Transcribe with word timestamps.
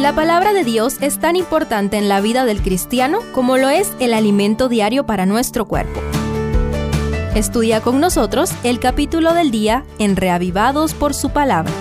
La 0.00 0.12
palabra 0.12 0.52
de 0.52 0.64
Dios 0.64 0.96
es 1.00 1.20
tan 1.20 1.36
importante 1.36 1.96
en 1.96 2.08
la 2.08 2.20
vida 2.20 2.44
del 2.44 2.60
cristiano 2.62 3.20
como 3.32 3.56
lo 3.58 3.68
es 3.68 3.92
el 4.00 4.12
alimento 4.12 4.68
diario 4.68 5.06
para 5.06 5.24
nuestro 5.24 5.66
cuerpo. 5.66 6.00
Estudia 7.36 7.80
con 7.80 8.00
nosotros 8.00 8.50
el 8.64 8.80
capítulo 8.80 9.34
del 9.34 9.52
día 9.52 9.84
en 10.00 10.16
Reavivados 10.16 10.94
por 10.94 11.14
su 11.14 11.30
palabra. 11.30 11.72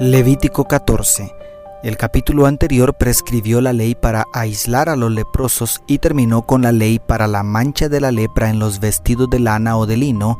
Levítico 0.00 0.64
14. 0.66 1.34
El 1.82 1.96
capítulo 1.96 2.46
anterior 2.46 2.94
prescribió 2.94 3.60
la 3.60 3.72
ley 3.72 3.96
para 3.96 4.26
aislar 4.32 4.88
a 4.88 4.94
los 4.94 5.10
leprosos 5.10 5.80
y 5.88 5.98
terminó 5.98 6.42
con 6.42 6.62
la 6.62 6.72
ley 6.72 7.00
para 7.00 7.26
la 7.26 7.42
mancha 7.42 7.88
de 7.88 8.00
la 8.00 8.12
lepra 8.12 8.48
en 8.50 8.60
los 8.60 8.78
vestidos 8.78 9.28
de 9.28 9.40
lana 9.40 9.76
o 9.76 9.86
de 9.86 9.96
lino, 9.96 10.38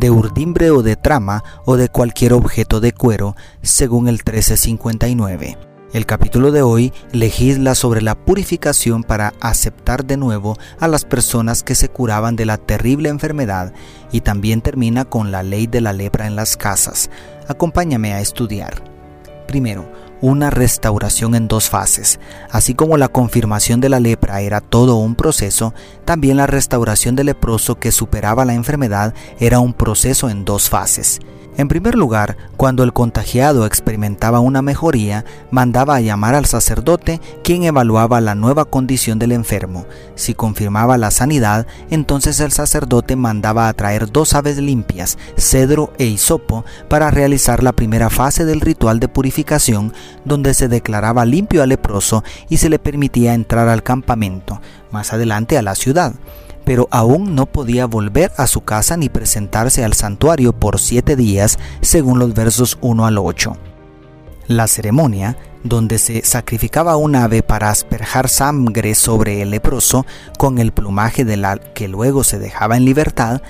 de 0.00 0.10
urdimbre 0.10 0.70
o 0.70 0.82
de 0.82 0.96
trama 0.96 1.44
o 1.66 1.76
de 1.76 1.88
cualquier 1.88 2.32
objeto 2.32 2.80
de 2.80 2.92
cuero, 2.92 3.36
según 3.62 4.08
el 4.08 4.14
1359. 4.14 5.58
El 5.92 6.06
capítulo 6.06 6.52
de 6.52 6.62
hoy 6.62 6.92
legisla 7.12 7.74
sobre 7.74 8.00
la 8.00 8.14
purificación 8.14 9.04
para 9.04 9.34
aceptar 9.40 10.04
de 10.06 10.16
nuevo 10.16 10.56
a 10.78 10.88
las 10.88 11.04
personas 11.04 11.62
que 11.62 11.74
se 11.74 11.88
curaban 11.88 12.34
de 12.36 12.46
la 12.46 12.56
terrible 12.56 13.08
enfermedad 13.08 13.72
y 14.10 14.22
también 14.22 14.62
termina 14.62 15.04
con 15.04 15.30
la 15.30 15.42
ley 15.42 15.66
de 15.66 15.80
la 15.80 15.92
lepra 15.92 16.26
en 16.26 16.36
las 16.36 16.56
casas. 16.56 17.10
Acompáñame 17.48 18.12
a 18.14 18.20
estudiar. 18.20 18.82
Primero, 19.46 19.90
una 20.20 20.50
restauración 20.50 21.34
en 21.34 21.48
dos 21.48 21.68
fases. 21.68 22.20
Así 22.50 22.74
como 22.74 22.96
la 22.96 23.08
confirmación 23.08 23.80
de 23.80 23.88
la 23.88 24.00
lepra 24.00 24.40
era 24.40 24.60
todo 24.60 24.96
un 24.96 25.14
proceso, 25.14 25.74
también 26.04 26.36
la 26.36 26.46
restauración 26.46 27.16
del 27.16 27.26
leproso 27.26 27.78
que 27.78 27.92
superaba 27.92 28.44
la 28.44 28.54
enfermedad 28.54 29.14
era 29.38 29.60
un 29.60 29.72
proceso 29.72 30.30
en 30.30 30.44
dos 30.44 30.68
fases. 30.68 31.20
En 31.56 31.68
primer 31.68 31.94
lugar, 31.94 32.36
cuando 32.56 32.84
el 32.84 32.92
contagiado 32.92 33.66
experimentaba 33.66 34.40
una 34.40 34.62
mejoría, 34.62 35.24
mandaba 35.50 35.96
a 35.96 36.00
llamar 36.00 36.34
al 36.34 36.46
sacerdote, 36.46 37.20
quien 37.42 37.64
evaluaba 37.64 38.20
la 38.20 38.34
nueva 38.34 38.64
condición 38.64 39.18
del 39.18 39.32
enfermo. 39.32 39.84
Si 40.14 40.32
confirmaba 40.34 40.96
la 40.96 41.10
sanidad, 41.10 41.66
entonces 41.90 42.40
el 42.40 42.52
sacerdote 42.52 43.16
mandaba 43.16 43.68
a 43.68 43.72
traer 43.74 44.10
dos 44.10 44.34
aves 44.34 44.58
limpias, 44.58 45.18
cedro 45.36 45.92
e 45.98 46.06
hisopo, 46.06 46.64
para 46.88 47.10
realizar 47.10 47.62
la 47.62 47.72
primera 47.72 48.10
fase 48.10 48.44
del 48.44 48.60
ritual 48.60 49.00
de 49.00 49.08
purificación, 49.08 49.92
donde 50.24 50.54
se 50.54 50.68
declaraba 50.68 51.24
limpio 51.24 51.62
al 51.62 51.70
leproso 51.70 52.24
y 52.48 52.58
se 52.58 52.70
le 52.70 52.78
permitía 52.78 53.34
entrar 53.34 53.68
al 53.68 53.82
campamento, 53.82 54.60
más 54.92 55.12
adelante 55.12 55.58
a 55.58 55.62
la 55.62 55.74
ciudad 55.74 56.14
pero 56.70 56.86
aún 56.92 57.34
no 57.34 57.46
podía 57.46 57.84
volver 57.86 58.30
a 58.36 58.46
su 58.46 58.60
casa 58.60 58.96
ni 58.96 59.08
presentarse 59.08 59.82
al 59.82 59.92
santuario 59.92 60.52
por 60.52 60.78
siete 60.78 61.16
días, 61.16 61.58
según 61.80 62.20
los 62.20 62.32
versos 62.32 62.78
1 62.80 63.06
al 63.06 63.18
8. 63.18 63.56
La 64.46 64.68
ceremonia, 64.68 65.36
donde 65.64 65.98
se 65.98 66.24
sacrificaba 66.24 66.94
un 66.94 67.16
ave 67.16 67.42
para 67.42 67.70
asperjar 67.70 68.28
sangre 68.28 68.94
sobre 68.94 69.42
el 69.42 69.50
leproso 69.50 70.06
con 70.38 70.58
el 70.58 70.70
plumaje 70.70 71.24
de 71.24 71.38
la 71.38 71.58
que 71.58 71.88
luego 71.88 72.22
se 72.22 72.38
dejaba 72.38 72.76
en 72.76 72.84
libertad, 72.84 73.42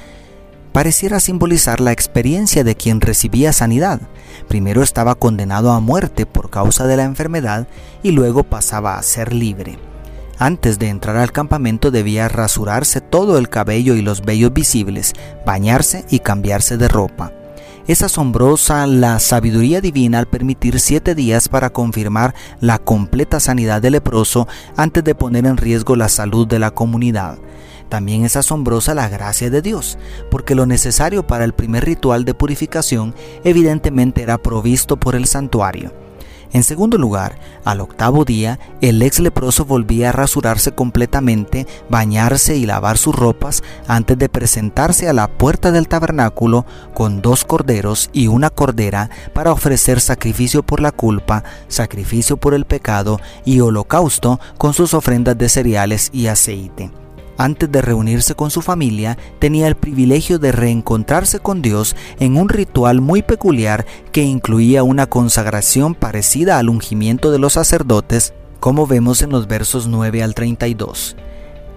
pareciera 0.73 1.21
simbolizar 1.21 1.83
la 1.83 1.93
experiencia 1.93 2.65
de 2.65 2.75
quien 2.75 3.03
recibía 3.03 3.53
sanidad. 3.53 4.01
Primero 4.49 4.83
estaba 4.83 5.15
condenado 5.15 5.73
a 5.73 5.81
muerte 5.81 6.25
por 6.25 6.49
causa 6.49 6.87
de 6.87 6.97
la 6.97 7.05
enfermedad 7.05 7.69
y 8.03 8.12
luego 8.12 8.45
pasaba 8.45 8.97
a 8.97 9.03
ser 9.03 9.34
libre. 9.34 9.90
Antes 10.41 10.79
de 10.79 10.89
entrar 10.89 11.19
al 11.19 11.33
campamento 11.33 11.91
debía 11.91 12.27
rasurarse 12.27 13.03
todo 13.03 13.37
el 13.37 13.51
cabello 13.51 13.95
y 13.95 14.01
los 14.01 14.23
vellos 14.23 14.55
visibles, 14.55 15.13
bañarse 15.45 16.07
y 16.09 16.21
cambiarse 16.21 16.79
de 16.79 16.89
ropa. 16.89 17.31
Es 17.87 18.01
asombrosa 18.01 18.87
la 18.87 19.19
sabiduría 19.19 19.83
divina 19.83 20.19
al 20.19 20.29
permitir 20.29 20.81
siete 20.81 21.15
días 21.15 21.51
para 21.51 21.69
confirmar 21.69 22.35
la 22.59 22.79
completa 22.79 23.39
sanidad 23.39 23.83
del 23.83 23.93
leproso 23.93 24.49
antes 24.79 25.05
de 25.05 25.15
poner 25.15 25.45
en 25.45 25.59
riesgo 25.59 25.95
la 25.95 26.09
salud 26.09 26.49
de 26.49 26.59
la 26.59 26.71
comunidad. 26.71 27.37
También 27.91 28.25
es 28.25 28.35
asombrosa 28.35 28.95
la 28.95 29.11
gracia 29.11 29.50
de 29.50 29.61
Dios, 29.61 29.99
porque 30.31 30.55
lo 30.55 30.65
necesario 30.65 31.27
para 31.27 31.45
el 31.45 31.53
primer 31.53 31.84
ritual 31.84 32.25
de 32.25 32.33
purificación 32.33 33.15
evidentemente 33.45 34.23
era 34.23 34.39
provisto 34.39 34.97
por 34.97 35.17
el 35.17 35.27
santuario. 35.27 35.93
En 36.53 36.65
segundo 36.65 36.99
lugar, 36.99 37.38
al 37.65 37.81
octavo 37.81 38.25
día, 38.25 38.59
el 38.81 39.00
ex 39.03 39.21
leproso 39.21 39.65
volvía 39.65 40.09
a 40.09 40.12
rasurarse 40.12 40.72
completamente, 40.72 41.66
bañarse 41.88 42.56
y 42.56 42.66
lavar 42.66 42.99
sus 42.99 43.15
ropas 43.15 43.62
antes 43.87 44.19
de 44.19 44.28
presentarse 44.28 45.09
a 45.09 45.12
la 45.12 45.28
puerta 45.28 45.71
del 45.71 45.87
tabernáculo 45.87 46.66
con 46.93 47.22
dos 47.22 47.44
corderos 47.44 48.11
y 48.12 48.27
una 48.27 48.50
cordera 48.50 49.11
para 49.33 49.53
ofrecer 49.53 50.00
sacrificio 50.00 50.65
por 50.65 50.81
la 50.81 50.91
culpa, 50.91 51.44
sacrificio 51.69 52.37
por 52.37 52.55
el 52.55 52.65
pecado 52.65 53.21
y 53.44 53.61
holocausto 53.61 54.41
con 54.59 54.75
sus 54.75 54.93
ofrendas 54.94 55.38
de 55.38 55.49
cereales 55.49 56.11
y 56.12 56.27
aceite 56.27 56.91
antes 57.41 57.73
de 57.73 57.81
reunirse 57.81 58.34
con 58.34 58.51
su 58.51 58.61
familia, 58.61 59.17
tenía 59.39 59.67
el 59.67 59.75
privilegio 59.75 60.39
de 60.39 60.53
reencontrarse 60.53 61.39
con 61.39 61.62
Dios 61.62 61.97
en 62.19 62.37
un 62.37 62.51
ritual 62.51 63.01
muy 63.01 63.23
peculiar 63.23 63.87
que 64.12 64.23
incluía 64.23 64.83
una 64.83 65.06
consagración 65.06 65.95
parecida 65.95 66.59
al 66.59 66.69
ungimiento 66.69 67.31
de 67.31 67.39
los 67.39 67.55
sacerdotes, 67.55 68.34
como 68.61 68.87
vemos 68.87 69.23
en 69.23 69.31
los 69.31 69.47
versos 69.47 69.87
9 69.87 70.23
al 70.23 70.34
32. 70.34 71.17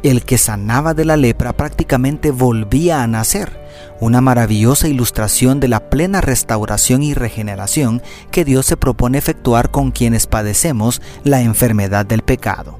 El 0.03 0.25
que 0.25 0.37
sanaba 0.37 0.93
de 0.93 1.05
la 1.05 1.15
lepra 1.15 1.53
prácticamente 1.53 2.31
volvía 2.31 3.01
a 3.01 3.07
nacer, 3.07 3.57
una 4.01 4.19
maravillosa 4.19 4.89
ilustración 4.89 5.61
de 5.61 5.69
la 5.69 5.89
plena 5.89 6.19
restauración 6.19 7.03
y 7.03 7.13
regeneración 7.13 8.01
que 8.31 8.43
Dios 8.43 8.65
se 8.65 8.75
propone 8.75 9.17
efectuar 9.17 9.71
con 9.71 9.91
quienes 9.91 10.27
padecemos 10.27 11.01
la 11.23 11.39
enfermedad 11.39 12.05
del 12.05 12.21
pecado. 12.21 12.79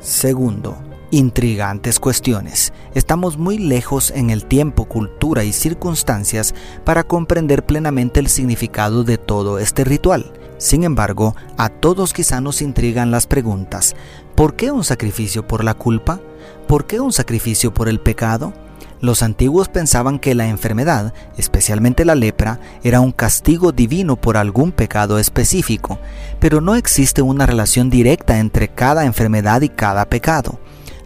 Segundo, 0.00 0.78
intrigantes 1.10 1.98
cuestiones. 1.98 2.72
Estamos 2.94 3.36
muy 3.36 3.58
lejos 3.58 4.10
en 4.10 4.30
el 4.30 4.44
tiempo, 4.44 4.84
cultura 4.86 5.44
y 5.44 5.52
circunstancias 5.52 6.54
para 6.84 7.04
comprender 7.04 7.64
plenamente 7.64 8.20
el 8.20 8.28
significado 8.28 9.04
de 9.04 9.18
todo 9.18 9.58
este 9.58 9.84
ritual. 9.84 10.32
Sin 10.58 10.84
embargo, 10.84 11.34
a 11.56 11.68
todos 11.68 12.12
quizá 12.12 12.40
nos 12.40 12.62
intrigan 12.62 13.10
las 13.10 13.26
preguntas, 13.26 13.96
¿por 14.34 14.54
qué 14.54 14.70
un 14.70 14.84
sacrificio 14.84 15.46
por 15.46 15.64
la 15.64 15.74
culpa? 15.74 16.20
¿Por 16.66 16.86
qué 16.86 17.00
un 17.00 17.12
sacrificio 17.12 17.72
por 17.72 17.88
el 17.88 17.98
pecado? 18.00 18.52
Los 19.00 19.22
antiguos 19.22 19.68
pensaban 19.68 20.18
que 20.18 20.34
la 20.34 20.48
enfermedad, 20.48 21.14
especialmente 21.38 22.04
la 22.04 22.14
lepra, 22.14 22.60
era 22.84 23.00
un 23.00 23.12
castigo 23.12 23.72
divino 23.72 24.16
por 24.16 24.36
algún 24.36 24.72
pecado 24.72 25.18
específico, 25.18 25.98
pero 26.38 26.60
no 26.60 26.74
existe 26.74 27.22
una 27.22 27.46
relación 27.46 27.88
directa 27.88 28.38
entre 28.38 28.68
cada 28.68 29.06
enfermedad 29.06 29.62
y 29.62 29.70
cada 29.70 30.04
pecado. 30.10 30.60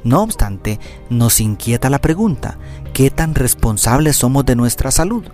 No 0.04 0.22
obstante, 0.22 0.78
nos 1.08 1.40
inquieta 1.40 1.88
la 1.88 1.98
pregunta, 1.98 2.58
¿qué 2.92 3.10
tan 3.10 3.34
responsables 3.34 4.16
somos 4.16 4.44
de 4.44 4.54
nuestra 4.54 4.90
salud? 4.90 5.24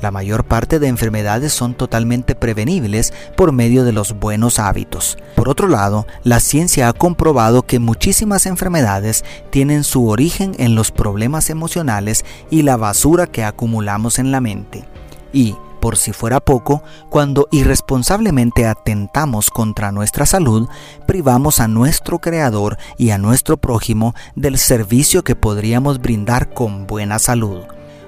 La 0.00 0.10
mayor 0.10 0.44
parte 0.44 0.78
de 0.78 0.88
enfermedades 0.88 1.52
son 1.52 1.74
totalmente 1.74 2.34
prevenibles 2.34 3.12
por 3.36 3.52
medio 3.52 3.84
de 3.84 3.92
los 3.92 4.12
buenos 4.12 4.58
hábitos. 4.58 5.18
Por 5.34 5.48
otro 5.48 5.66
lado, 5.66 6.06
la 6.22 6.40
ciencia 6.40 6.88
ha 6.88 6.92
comprobado 6.92 7.62
que 7.62 7.78
muchísimas 7.78 8.46
enfermedades 8.46 9.24
tienen 9.50 9.82
su 9.82 10.08
origen 10.08 10.54
en 10.58 10.74
los 10.74 10.90
problemas 10.90 11.50
emocionales 11.50 12.24
y 12.50 12.62
la 12.62 12.76
basura 12.76 13.26
que 13.26 13.44
acumulamos 13.44 14.18
en 14.18 14.30
la 14.30 14.40
mente. 14.40 14.84
Y, 15.32 15.56
por 15.84 15.98
si 15.98 16.14
fuera 16.14 16.40
poco, 16.40 16.82
cuando 17.10 17.46
irresponsablemente 17.50 18.64
atentamos 18.66 19.50
contra 19.50 19.92
nuestra 19.92 20.24
salud, 20.24 20.66
privamos 21.06 21.60
a 21.60 21.68
nuestro 21.68 22.20
Creador 22.20 22.78
y 22.96 23.10
a 23.10 23.18
nuestro 23.18 23.58
prójimo 23.58 24.14
del 24.34 24.56
servicio 24.56 25.24
que 25.24 25.36
podríamos 25.36 26.00
brindar 26.00 26.54
con 26.54 26.86
buena 26.86 27.18
salud. 27.18 27.64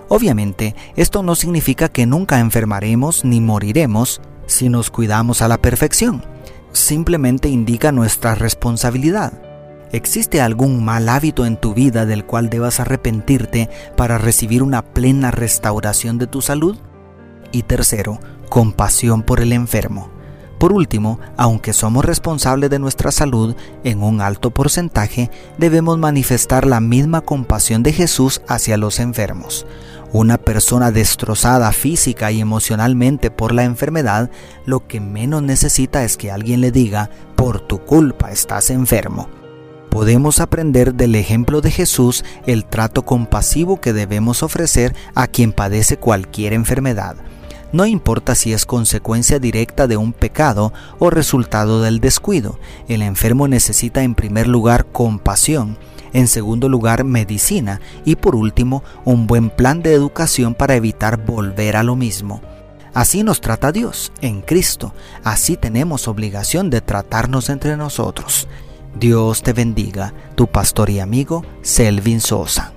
Obviamente, 0.08 0.74
esto 0.96 1.22
no 1.22 1.34
significa 1.34 1.90
que 1.90 2.06
nunca 2.06 2.40
enfermaremos 2.40 3.26
ni 3.26 3.42
moriremos 3.42 4.22
si 4.46 4.70
nos 4.70 4.88
cuidamos 4.88 5.42
a 5.42 5.48
la 5.48 5.58
perfección. 5.58 6.24
Simplemente 6.72 7.50
indica 7.50 7.92
nuestra 7.92 8.34
responsabilidad. 8.34 9.34
¿Existe 9.92 10.40
algún 10.40 10.82
mal 10.82 11.10
hábito 11.10 11.44
en 11.44 11.58
tu 11.58 11.74
vida 11.74 12.06
del 12.06 12.24
cual 12.24 12.48
debas 12.48 12.80
arrepentirte 12.80 13.68
para 13.98 14.16
recibir 14.16 14.62
una 14.62 14.80
plena 14.80 15.30
restauración 15.30 16.16
de 16.16 16.26
tu 16.26 16.40
salud? 16.40 16.78
Y 17.56 17.62
tercero, 17.62 18.20
compasión 18.50 19.22
por 19.22 19.40
el 19.40 19.54
enfermo. 19.54 20.10
Por 20.58 20.74
último, 20.74 21.18
aunque 21.38 21.72
somos 21.72 22.04
responsables 22.04 22.68
de 22.68 22.78
nuestra 22.78 23.10
salud 23.10 23.56
en 23.82 24.02
un 24.02 24.20
alto 24.20 24.50
porcentaje, 24.50 25.30
debemos 25.56 25.96
manifestar 25.96 26.66
la 26.66 26.80
misma 26.80 27.22
compasión 27.22 27.82
de 27.82 27.94
Jesús 27.94 28.42
hacia 28.46 28.76
los 28.76 29.00
enfermos. 29.00 29.66
Una 30.12 30.36
persona 30.36 30.90
destrozada 30.90 31.72
física 31.72 32.30
y 32.30 32.42
emocionalmente 32.42 33.30
por 33.30 33.54
la 33.54 33.64
enfermedad, 33.64 34.30
lo 34.66 34.86
que 34.86 35.00
menos 35.00 35.42
necesita 35.42 36.04
es 36.04 36.18
que 36.18 36.30
alguien 36.30 36.60
le 36.60 36.72
diga, 36.72 37.08
por 37.36 37.60
tu 37.60 37.78
culpa 37.78 38.32
estás 38.32 38.68
enfermo. 38.68 39.30
Podemos 39.88 40.40
aprender 40.40 40.92
del 40.92 41.14
ejemplo 41.14 41.62
de 41.62 41.70
Jesús 41.70 42.22
el 42.46 42.66
trato 42.66 43.06
compasivo 43.06 43.80
que 43.80 43.94
debemos 43.94 44.42
ofrecer 44.42 44.94
a 45.14 45.26
quien 45.26 45.54
padece 45.54 45.96
cualquier 45.96 46.52
enfermedad 46.52 47.16
No 47.72 47.84
importa 47.86 48.34
si 48.34 48.52
es 48.52 48.64
consecuencia 48.64 49.38
directa 49.38 49.86
de 49.86 49.96
un 49.96 50.12
pecado 50.12 50.72
o 50.98 51.10
resultado 51.10 51.82
del 51.82 52.00
descuido, 52.00 52.58
el 52.88 53.02
enfermo 53.02 53.48
necesita 53.48 54.02
en 54.02 54.14
primer 54.14 54.46
lugar 54.46 54.86
compasión, 54.86 55.76
en 56.12 56.28
segundo 56.28 56.68
lugar 56.68 57.04
medicina 57.04 57.80
y 58.04 58.16
por 58.16 58.36
último 58.36 58.82
un 59.04 59.26
buen 59.26 59.50
plan 59.50 59.82
de 59.82 59.92
educación 59.92 60.54
para 60.54 60.76
evitar 60.76 61.24
volver 61.24 61.76
a 61.76 61.82
lo 61.82 61.96
mismo. 61.96 62.40
Así 62.94 63.22
nos 63.22 63.42
trata 63.42 63.72
Dios 63.72 64.10
en 64.22 64.40
Cristo, 64.40 64.94
así 65.22 65.58
tenemos 65.58 66.08
obligación 66.08 66.70
de 66.70 66.80
tratarnos 66.80 67.50
entre 67.50 67.76
nosotros. 67.76 68.48
Dios 68.98 69.42
te 69.42 69.52
bendiga, 69.52 70.14
tu 70.34 70.46
pastor 70.46 70.88
y 70.88 71.00
amigo 71.00 71.44
Selvin 71.60 72.22
Sosa. 72.22 72.75